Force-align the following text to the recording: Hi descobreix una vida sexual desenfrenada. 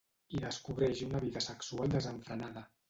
Hi 0.35 0.39
descobreix 0.45 1.03
una 1.09 1.21
vida 1.27 1.47
sexual 1.51 1.97
desenfrenada. 1.99 2.69